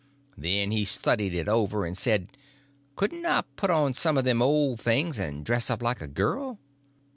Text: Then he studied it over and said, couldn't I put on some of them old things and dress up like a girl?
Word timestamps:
Then 0.35 0.71
he 0.71 0.83
studied 0.83 1.35
it 1.35 1.47
over 1.47 1.85
and 1.85 1.95
said, 1.95 2.29
couldn't 2.95 3.23
I 3.23 3.43
put 3.55 3.69
on 3.69 3.93
some 3.93 4.17
of 4.17 4.25
them 4.25 4.41
old 4.41 4.79
things 4.81 5.19
and 5.19 5.45
dress 5.45 5.69
up 5.69 5.83
like 5.83 6.01
a 6.01 6.07
girl? 6.07 6.57